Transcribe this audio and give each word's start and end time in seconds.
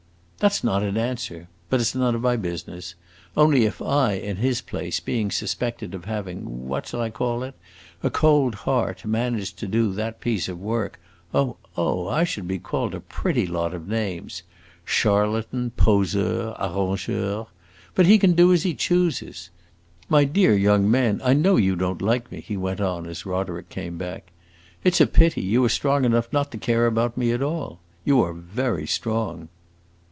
"That 0.41 0.51
's 0.53 0.63
not 0.63 0.81
an 0.81 0.97
answer! 0.97 1.49
But 1.69 1.81
it 1.81 1.83
's 1.83 1.93
none 1.93 2.15
of 2.15 2.21
my 2.23 2.35
business. 2.35 2.95
Only 3.37 3.65
if 3.65 3.79
I, 3.79 4.13
in 4.13 4.37
his 4.37 4.59
place, 4.59 4.99
being 4.99 5.29
suspected 5.29 5.93
of 5.93 6.05
having 6.05 6.65
what 6.67 6.87
shall 6.87 6.99
I 7.01 7.11
call 7.11 7.43
it? 7.43 7.53
a 8.01 8.09
cold 8.09 8.55
heart, 8.55 9.05
managed 9.05 9.59
to 9.59 9.67
do 9.67 9.91
that 9.93 10.19
piece 10.19 10.49
of 10.49 10.59
work, 10.59 10.99
oh, 11.31 11.57
oh! 11.77 12.07
I 12.07 12.23
should 12.23 12.47
be 12.47 12.57
called 12.57 12.95
a 12.95 12.99
pretty 12.99 13.45
lot 13.45 13.75
of 13.75 13.87
names. 13.87 14.41
Charlatan, 14.83 15.73
poseur, 15.77 16.55
arrangeur! 16.59 17.45
But 17.93 18.07
he 18.07 18.17
can 18.17 18.31
do 18.31 18.51
as 18.51 18.63
he 18.63 18.73
chooses! 18.73 19.51
My 20.09 20.23
dear 20.23 20.57
young 20.57 20.89
man, 20.89 21.21
I 21.23 21.33
know 21.35 21.57
you 21.57 21.75
don't 21.75 22.01
like 22.01 22.31
me," 22.31 22.41
he 22.41 22.57
went 22.57 22.81
on, 22.81 23.05
as 23.05 23.27
Roderick 23.27 23.69
came 23.69 23.99
back. 23.99 24.31
"It 24.83 24.95
's 24.95 25.01
a 25.01 25.05
pity; 25.05 25.41
you 25.41 25.63
are 25.65 25.69
strong 25.69 26.03
enough 26.03 26.33
not 26.33 26.49
to 26.49 26.57
care 26.57 26.87
about 26.87 27.15
me 27.15 27.31
at 27.31 27.43
all. 27.43 27.79
You 28.03 28.23
are 28.23 28.33
very 28.33 28.87
strong." 28.87 29.49